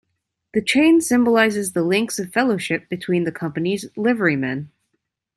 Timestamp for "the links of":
1.73-2.33